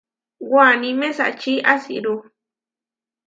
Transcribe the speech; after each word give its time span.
Waní 0.53 0.91
mesačí 1.01 1.53
asirú. 1.73 2.15